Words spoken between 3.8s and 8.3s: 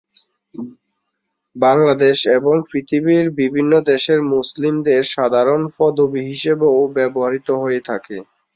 দেশের মুসলিমদের সাধারণ পদবি হিসেবে ও ব্যবহৃত হয়ে থাকে।